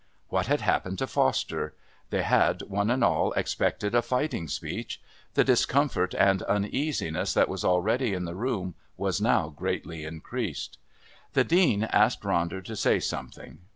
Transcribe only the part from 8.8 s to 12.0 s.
was now greatly increased. The Dean